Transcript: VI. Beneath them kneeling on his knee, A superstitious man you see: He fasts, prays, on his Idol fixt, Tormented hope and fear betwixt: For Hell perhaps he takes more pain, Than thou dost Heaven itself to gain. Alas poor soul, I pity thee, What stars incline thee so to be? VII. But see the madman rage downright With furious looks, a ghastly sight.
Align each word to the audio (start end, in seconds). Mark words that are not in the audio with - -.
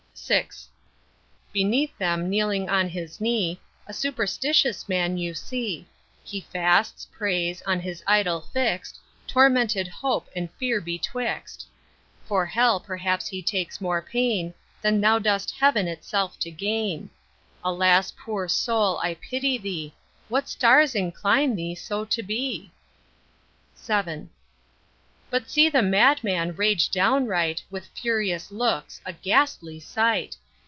VI. 0.27 0.47
Beneath 1.51 1.97
them 1.97 2.29
kneeling 2.29 2.69
on 2.69 2.87
his 2.89 3.19
knee, 3.19 3.59
A 3.87 3.93
superstitious 3.93 4.87
man 4.87 5.17
you 5.17 5.33
see: 5.33 5.87
He 6.23 6.41
fasts, 6.41 7.07
prays, 7.11 7.61
on 7.63 7.79
his 7.79 8.03
Idol 8.05 8.39
fixt, 8.41 8.99
Tormented 9.25 9.87
hope 9.87 10.29
and 10.35 10.51
fear 10.51 10.79
betwixt: 10.79 11.65
For 12.23 12.45
Hell 12.45 12.79
perhaps 12.79 13.27
he 13.27 13.41
takes 13.41 13.81
more 13.81 14.01
pain, 14.01 14.53
Than 14.81 15.01
thou 15.01 15.17
dost 15.17 15.51
Heaven 15.57 15.87
itself 15.87 16.37
to 16.39 16.51
gain. 16.51 17.09
Alas 17.63 18.13
poor 18.15 18.47
soul, 18.47 18.99
I 19.01 19.15
pity 19.15 19.57
thee, 19.57 19.93
What 20.29 20.47
stars 20.47 20.93
incline 20.93 21.55
thee 21.55 21.73
so 21.73 22.05
to 22.05 22.21
be? 22.21 22.71
VII. 23.77 24.29
But 25.29 25.49
see 25.49 25.69
the 25.69 25.81
madman 25.81 26.57
rage 26.57 26.91
downright 26.91 27.63
With 27.71 27.87
furious 27.95 28.51
looks, 28.51 28.99
a 29.05 29.13
ghastly 29.13 29.79
sight. 29.79 30.35